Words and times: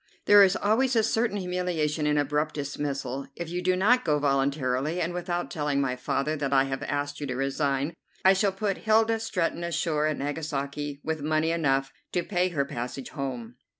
"There 0.25 0.41
is 0.43 0.55
always 0.55 0.95
a 0.95 1.03
certain 1.03 1.37
humiliation 1.37 2.07
in 2.07 2.17
abrupt 2.17 2.55
dismissal. 2.55 3.27
If 3.35 3.49
you 3.49 3.61
do 3.61 3.75
not 3.75 4.03
go 4.03 4.17
voluntarily, 4.17 4.99
and 4.99 5.13
without 5.13 5.51
telling 5.51 5.79
my 5.79 5.95
father 5.95 6.35
that 6.37 6.51
I 6.51 6.63
have 6.63 6.81
asked 6.81 7.19
you 7.21 7.27
to 7.27 7.35
resign, 7.35 7.93
I 8.25 8.33
shall 8.33 8.51
put 8.51 8.79
Hilda 8.79 9.19
Stretton 9.19 9.63
ashore 9.63 10.07
at 10.07 10.17
Nagasaki 10.17 11.01
with 11.03 11.21
money 11.21 11.51
enough 11.51 11.91
to 12.13 12.23
pay 12.23 12.49
her 12.49 12.65
passage 12.65 13.09
home." 13.09 13.57